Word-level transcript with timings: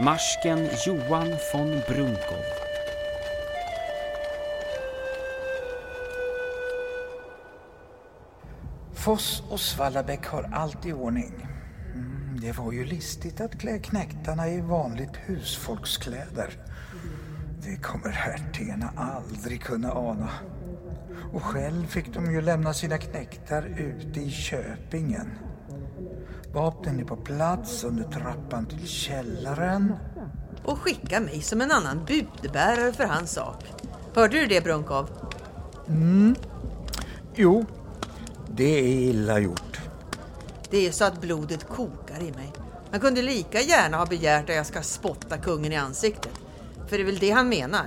Marsken 0.00 0.68
Johan 0.86 1.36
von 1.52 1.82
Brunkow. 1.88 2.44
Foss 8.94 9.42
och 9.50 9.60
Svallabäck 9.60 10.26
har 10.26 10.42
allt 10.52 10.86
i 10.86 10.92
ordning. 10.92 11.46
Mm, 11.94 12.40
det 12.40 12.58
var 12.58 12.72
ju 12.72 12.84
listigt 12.84 13.40
att 13.40 13.58
klä 13.58 13.78
knäktarna 13.78 14.48
i 14.48 14.60
vanligt 14.60 15.16
husfolkskläder. 15.16 16.50
Det 17.62 17.76
kommer 17.76 18.10
hertigarna 18.10 18.92
aldrig 18.96 19.62
kunna 19.62 19.92
ana. 19.92 20.30
Och 21.32 21.42
själv 21.42 21.86
fick 21.86 22.14
de 22.14 22.32
ju 22.32 22.40
lämna 22.40 22.74
sina 22.74 22.98
knäktar 22.98 23.62
ute 23.78 24.20
i 24.20 24.30
Köpingen. 24.30 25.49
Vapnen 26.52 27.00
är 27.00 27.04
på 27.04 27.16
plats 27.16 27.84
under 27.84 28.04
trappan 28.04 28.66
till 28.66 28.86
källaren. 28.86 29.94
Och 30.64 30.78
skicka 30.78 31.20
mig 31.20 31.42
som 31.42 31.60
en 31.60 31.70
annan 31.70 32.04
budbärare 32.04 32.92
för 32.92 33.04
hans 33.04 33.32
sak. 33.32 33.64
Hörde 34.14 34.40
du 34.40 34.46
det 34.46 34.64
Brunkov? 34.64 35.08
Mm. 35.88 36.34
Jo, 37.34 37.64
det 38.48 38.78
är 38.78 38.84
illa 38.84 39.38
gjort. 39.38 39.80
Det 40.70 40.86
är 40.86 40.92
så 40.92 41.04
att 41.04 41.20
blodet 41.20 41.68
kokar 41.68 42.20
i 42.20 42.32
mig. 42.32 42.52
Man 42.90 43.00
kunde 43.00 43.22
lika 43.22 43.60
gärna 43.60 43.96
ha 43.96 44.06
begärt 44.06 44.50
att 44.50 44.56
jag 44.56 44.66
ska 44.66 44.82
spotta 44.82 45.38
kungen 45.38 45.72
i 45.72 45.76
ansiktet. 45.76 46.32
För 46.86 46.96
det 46.96 47.02
är 47.02 47.06
väl 47.06 47.18
det 47.18 47.30
han 47.30 47.48
menar? 47.48 47.86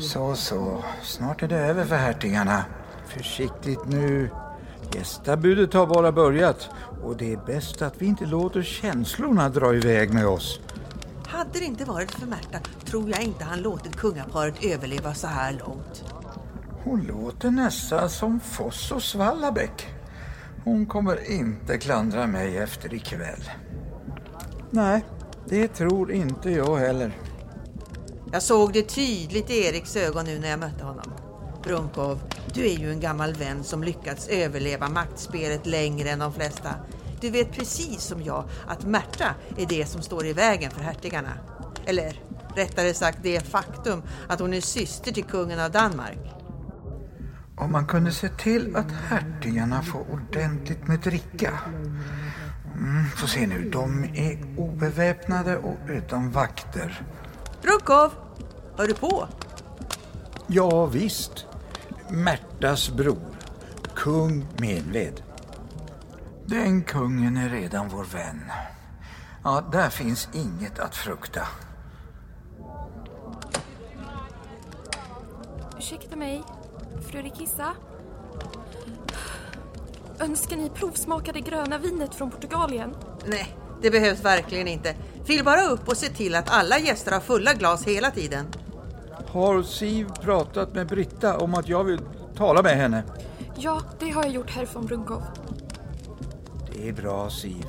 Så, 0.00 0.34
så. 0.34 0.84
Snart 1.02 1.42
är 1.42 1.48
det 1.48 1.58
över 1.58 1.84
för 1.84 1.96
hertigarna. 1.96 2.64
Försiktigt 3.06 3.86
nu. 3.86 4.30
Gästabudet 4.92 5.74
har 5.74 5.86
bara 5.86 6.12
börjat 6.12 6.68
och 7.02 7.16
det 7.16 7.32
är 7.32 7.46
bäst 7.46 7.82
att 7.82 8.02
vi 8.02 8.06
inte 8.06 8.26
låter 8.26 8.62
känslorna 8.62 9.48
dra 9.48 9.74
iväg 9.74 10.14
med 10.14 10.26
oss. 10.26 10.60
Hade 11.26 11.58
det 11.58 11.64
inte 11.64 11.84
varit 11.84 12.10
för 12.10 12.26
Märta 12.26 12.58
tror 12.84 13.10
jag 13.10 13.22
inte 13.22 13.44
han 13.44 13.62
låtit 13.62 13.96
kungaparet 13.96 14.64
överleva 14.64 15.14
så 15.14 15.26
här 15.26 15.52
långt. 15.52 16.04
Hon 16.84 17.00
låter 17.00 17.50
nästan 17.50 18.10
som 18.10 18.40
Foss 18.40 18.92
och 18.92 19.02
Svallabäck. 19.02 19.86
Hon 20.64 20.86
kommer 20.86 21.30
inte 21.30 21.78
klandra 21.78 22.26
mig 22.26 22.56
efter 22.58 22.94
ikväll. 22.94 23.50
Nej, 24.70 25.04
det 25.48 25.68
tror 25.68 26.12
inte 26.12 26.50
jag 26.50 26.76
heller. 26.76 27.16
Jag 28.32 28.42
såg 28.42 28.72
det 28.72 28.82
tydligt 28.82 29.50
i 29.50 29.66
Eriks 29.66 29.96
ögon 29.96 30.24
nu 30.24 30.38
när 30.38 30.48
jag 30.48 30.60
mötte 30.60 30.84
honom. 30.84 31.23
Brunkov, 31.64 32.20
du 32.54 32.66
är 32.66 32.78
ju 32.78 32.90
en 32.90 33.00
gammal 33.00 33.34
vän 33.34 33.64
som 33.64 33.84
lyckats 33.84 34.28
överleva 34.28 34.88
maktspelet 34.88 35.66
längre 35.66 36.10
än 36.10 36.18
de 36.18 36.32
flesta. 36.32 36.74
Du 37.20 37.30
vet 37.30 37.52
precis 37.52 38.02
som 38.02 38.22
jag 38.22 38.44
att 38.66 38.84
Märta 38.84 39.34
är 39.56 39.66
det 39.66 39.86
som 39.86 40.02
står 40.02 40.26
i 40.26 40.32
vägen 40.32 40.70
för 40.70 40.80
hertigarna. 40.80 41.32
Eller 41.86 42.20
rättare 42.56 42.94
sagt 42.94 43.18
det 43.22 43.40
faktum 43.40 44.02
att 44.28 44.40
hon 44.40 44.54
är 44.54 44.60
syster 44.60 45.12
till 45.12 45.24
kungen 45.24 45.60
av 45.60 45.70
Danmark. 45.70 46.18
Om 47.56 47.72
man 47.72 47.86
kunde 47.86 48.12
se 48.12 48.28
till 48.28 48.76
att 48.76 48.90
hertigarna 49.08 49.82
får 49.82 50.06
ordentligt 50.12 50.88
med 50.88 51.00
dricka. 51.00 51.58
Mm, 52.74 53.06
får 53.16 53.26
se 53.26 53.46
nu, 53.46 53.70
de 53.70 54.04
är 54.04 54.58
obeväpnade 54.58 55.56
och 55.56 55.76
utan 55.88 56.30
vakter. 56.30 57.02
Brunkov, 57.62 58.10
hör 58.76 58.86
du 58.86 58.94
på? 58.94 59.28
Ja, 60.46 60.86
visst. 60.86 61.46
Märtas 62.14 62.90
bror, 62.90 63.36
kung 63.94 64.46
Menved. 64.58 65.22
Den 66.46 66.82
kungen 66.82 67.36
är 67.36 67.48
redan 67.48 67.88
vår 67.88 68.04
vän. 68.04 68.50
Ja, 69.44 69.64
där 69.72 69.90
finns 69.90 70.28
inget 70.32 70.78
att 70.78 70.96
frukta. 70.96 71.40
Ursäkta 75.78 76.16
mig, 76.16 76.42
fru 77.08 77.22
Rikissa. 77.22 77.70
Önskar 80.18 80.56
ni 80.56 80.70
provsmaka 80.70 81.32
det 81.32 81.40
gröna 81.40 81.78
vinet 81.78 82.14
från 82.14 82.30
Portugalien? 82.30 82.94
Nej, 83.26 83.56
det 83.82 83.90
behövs 83.90 84.24
verkligen 84.24 84.68
inte. 84.68 84.94
Fyll 85.24 85.44
bara 85.44 85.62
upp 85.62 85.88
och 85.88 85.96
se 85.96 86.08
till 86.08 86.34
att 86.34 86.50
alla 86.50 86.78
gäster 86.78 87.12
har 87.12 87.20
fulla 87.20 87.54
glas 87.54 87.86
hela 87.86 88.10
tiden. 88.10 88.46
Har 89.34 89.62
Siv 89.62 90.08
pratat 90.22 90.74
med 90.74 90.86
Britta 90.86 91.38
om 91.38 91.54
att 91.54 91.68
jag 91.68 91.84
vill 91.84 92.00
tala 92.36 92.62
med 92.62 92.76
henne? 92.76 93.02
Ja, 93.56 93.82
det 93.98 94.10
har 94.10 94.22
jag 94.24 94.32
gjort, 94.32 94.50
herr 94.50 94.68
von 94.74 94.86
Brunkov. 94.86 95.22
Det 96.72 96.88
är 96.88 96.92
bra, 96.92 97.30
Siv. 97.30 97.66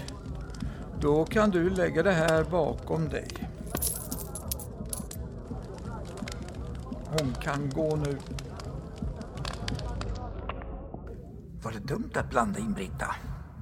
Då 1.00 1.26
kan 1.26 1.50
du 1.50 1.70
lägga 1.70 2.04
det 2.04 2.12
här 2.12 2.44
bakom 2.44 3.10
dig. 3.10 3.28
Hon 7.06 7.34
kan 7.42 7.70
gå 7.70 7.96
nu. 7.96 8.18
Var 11.64 11.72
det 11.72 11.80
dumt 11.80 12.12
att 12.16 12.30
blanda 12.30 12.60
in 12.60 12.74
Britta? 12.74 13.16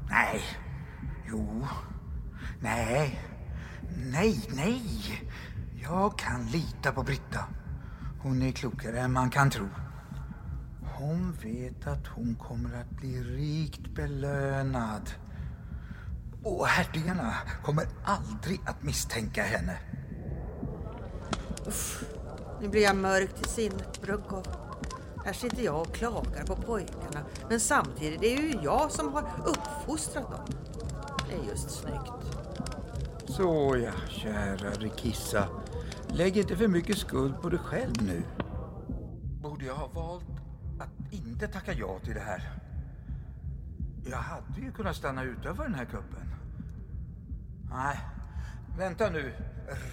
Nej. 0.10 0.42
Jo. 1.32 1.68
Nej. 2.60 3.20
Nej, 4.12 4.40
nej. 4.50 4.82
Jag 5.82 6.18
kan 6.18 6.46
lita 6.46 6.92
på 6.92 7.04
Britta. 7.04 7.40
Hon 8.24 8.42
är 8.42 8.52
klokare 8.52 9.00
än 9.00 9.12
man 9.12 9.30
kan 9.30 9.50
tro. 9.50 9.68
Hon 10.98 11.38
vet 11.44 11.88
att 11.88 12.08
hon 12.08 12.36
kommer 12.36 12.82
att 12.82 12.90
bli 12.90 13.24
rikt 13.24 13.96
belönad. 13.96 15.10
Och 16.44 16.68
hertigarna 16.68 17.34
kommer 17.64 17.86
aldrig 18.04 18.62
att 18.66 18.84
misstänka 18.84 19.44
henne. 19.44 19.78
Uff, 21.68 22.04
nu 22.62 22.68
blir 22.68 22.84
jag 22.84 22.96
mörk 22.96 23.36
till 23.36 23.50
sinnet, 23.50 24.02
Brunkov. 24.02 24.48
Här 25.26 25.34
sitter 25.34 25.64
jag 25.64 25.82
och 25.82 25.96
klagar 25.96 26.44
på 26.46 26.56
pojkarna, 26.56 27.26
men 27.50 27.60
samtidigt 27.60 28.24
är 28.24 28.38
det 28.38 28.42
ju 28.42 28.60
jag 28.64 28.92
som 28.92 29.14
har 29.14 29.30
uppfostrat 29.46 30.32
dem. 30.32 30.58
Det 31.30 31.36
är 31.36 31.50
just 31.50 31.70
snyggt. 31.70 32.38
Så 33.28 33.78
ja, 33.84 33.92
kära 34.10 34.70
Rikissa. 34.70 35.48
Lägg 36.16 36.38
inte 36.38 36.58
för 36.58 36.68
mycket 36.68 36.98
skuld 36.98 37.42
på 37.42 37.50
dig 37.50 37.60
själv 37.60 37.94
nu. 38.02 38.24
Borde 39.42 39.66
jag 39.66 39.76
ha 39.76 39.88
valt 39.88 40.26
att 40.80 41.14
inte 41.14 41.48
tacka 41.48 41.74
ja 41.74 42.00
till 42.00 42.14
det 42.14 42.20
här? 42.20 42.52
Jag 44.10 44.18
hade 44.18 44.62
ju 44.62 44.72
kunnat 44.72 44.96
stanna 44.96 45.24
utöver 45.24 45.64
den 45.64 45.76
här 45.76 45.86
kuppen. 45.86 46.36
Nej, 47.70 48.00
vänta 48.78 49.10
nu, 49.10 49.34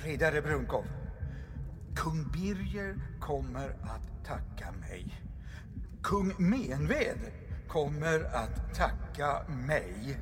riddare 0.05 0.43
Brunkov. 0.43 0.85
Kung 1.97 2.31
Birger 2.33 2.97
kommer 3.21 3.69
att 3.69 4.25
tacka 4.25 4.73
mig. 4.81 5.23
Kung 6.03 6.35
Menved 6.39 7.19
kommer 7.69 8.25
att 8.25 8.75
tacka 8.75 9.43
mig. 9.49 10.19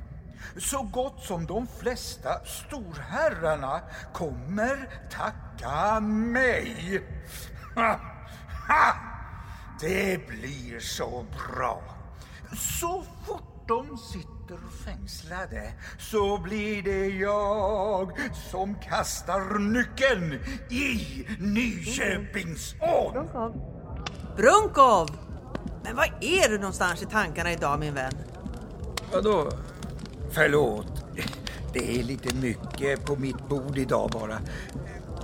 Så 0.57 0.81
gott 0.83 1.23
som 1.23 1.45
de 1.45 1.67
flesta 1.79 2.29
storherrarna 2.45 3.81
kommer 4.13 4.89
tacka 5.11 5.99
mig. 5.99 7.01
Ha, 7.75 7.99
ha! 8.67 8.93
Det 9.81 10.27
blir 10.27 10.79
så 10.79 11.25
bra. 11.31 11.81
Så 12.55 13.03
fort 13.25 13.67
de 13.67 13.97
sitter 13.97 14.57
fängslade 14.85 15.73
så 15.97 16.37
blir 16.37 16.83
det 16.83 17.07
jag 17.07 18.11
som 18.51 18.75
kastar 18.75 19.59
nyckeln 19.59 20.33
i 20.69 21.25
Nyköpingsån. 21.39 23.13
Brunkov! 23.13 23.53
Brunkov! 24.37 25.09
Men 25.83 25.95
var 25.95 26.17
är 26.21 26.49
du 26.49 26.57
någonstans 26.57 27.01
i 27.01 27.05
tankarna 27.05 27.51
idag 27.51 27.79
min 27.79 27.93
vän? 27.93 28.13
Vadå? 29.13 29.49
Förlåt. 30.31 31.05
Det 31.73 31.99
är 31.99 32.03
lite 32.03 32.35
mycket 32.35 33.05
på 33.05 33.15
mitt 33.15 33.47
bord 33.47 33.77
idag 33.77 34.09
bara. 34.13 34.39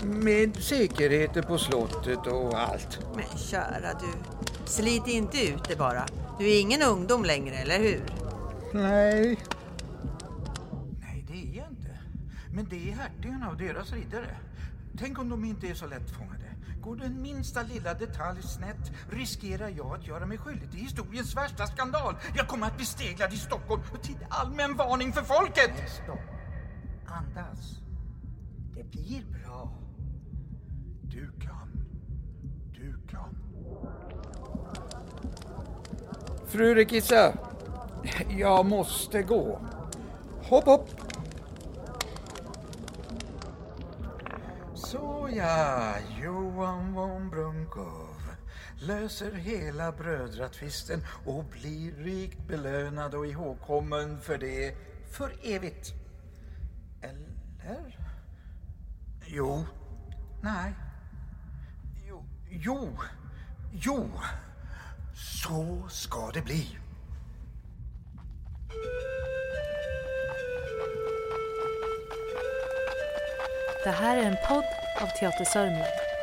Med 0.04 0.56
säkerheten 0.56 1.44
på 1.44 1.57
slottet 1.57 2.28
och 2.28 2.60
allt. 2.60 3.00
Men 3.16 3.38
kära 3.38 3.94
du, 4.00 4.40
slit 4.66 5.07
inte 5.07 5.42
ut 5.48 5.63
det 5.68 5.75
bara. 5.75 6.06
Du 6.40 6.50
är 6.52 6.62
ingen 6.62 6.81
ungdom 6.81 7.25
längre, 7.25 7.56
eller 7.56 7.80
hur? 7.80 8.04
Nej. 8.74 9.40
Nej, 11.02 11.25
det 11.28 11.34
är 11.34 11.57
jag 11.57 11.68
inte. 11.69 12.00
Men 12.54 12.68
det 12.69 12.90
är 12.90 12.96
hertigarna 12.96 13.50
och 13.50 13.57
deras 13.57 13.94
riddare. 13.94 14.38
Tänk 14.98 15.19
om 15.19 15.30
de 15.30 15.46
inte 15.46 15.68
är 15.68 15.74
så 15.74 15.88
lättfångade. 15.88 16.44
Går 16.85 16.95
den 16.95 17.21
minsta 17.21 17.61
lilla 17.61 17.93
detalj 17.93 18.41
snett 18.41 18.91
riskerar 19.09 19.69
jag 19.69 19.95
att 19.95 20.07
göra 20.07 20.25
mig 20.25 20.37
skyldig 20.37 20.71
till 20.71 20.79
historiens 20.79 21.35
värsta 21.35 21.67
skandal. 21.67 22.15
Jag 22.35 22.47
kommer 22.47 22.67
att 22.67 22.75
bli 22.77 22.85
steglad 22.85 23.33
i 23.33 23.37
Stockholm 23.37 23.81
till 24.01 24.17
allmän 24.29 24.75
varning 24.75 25.13
för 25.13 25.21
folket. 25.21 25.71
Stopp. 26.03 26.19
Andas. 27.07 27.79
Det 28.75 28.83
blir 28.83 29.23
bra. 29.25 29.71
Du 31.01 31.31
kan. 31.41 31.85
Du 32.73 33.07
kan. 33.07 33.37
Fru 36.47 36.75
Rikissa, 36.75 37.33
jag 38.29 38.65
måste 38.65 39.21
gå. 39.21 39.61
Hopp, 40.43 40.65
hopp. 40.65 41.05
Såja, 44.95 45.95
Johan 46.24 46.94
von 46.94 47.30
Brunkov 47.30 48.15
löser 48.80 49.31
hela 49.31 49.92
brödratvisten 49.92 51.06
och 51.25 51.44
blir 51.44 51.92
rikt 51.92 52.47
belönad 52.47 53.15
och 53.15 53.27
ihågkommen 53.27 54.21
för 54.21 54.38
det 54.38 54.75
för 55.12 55.31
evigt. 55.44 55.94
Eller? 57.01 58.00
Jo. 59.25 59.65
Nej. 60.42 60.74
Jo. 62.07 62.24
Jo. 62.50 62.97
Jo. 63.71 64.09
Så 65.13 65.88
ska 65.89 66.31
det 66.33 66.42
bli. 66.42 66.77
Det 73.83 73.92
här 73.92 74.18
är 74.18 74.24
en 74.24 74.38
podd 74.47 74.84
av 75.01 75.07
Teater 75.07 75.45
Sörmland. 75.45 76.14